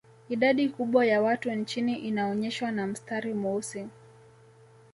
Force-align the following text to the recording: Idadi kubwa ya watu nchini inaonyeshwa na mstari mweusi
Idadi 0.29 0.69
kubwa 0.69 1.05
ya 1.05 1.21
watu 1.21 1.51
nchini 1.51 1.95
inaonyeshwa 1.95 2.71
na 2.71 2.87
mstari 2.87 3.33
mweusi 3.33 3.87